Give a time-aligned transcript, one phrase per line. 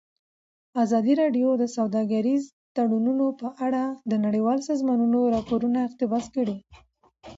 [0.83, 2.43] ازادي راډیو د سوداګریز
[2.75, 6.57] تړونونه په اړه د نړیوالو سازمانونو راپورونه اقتباس کړي.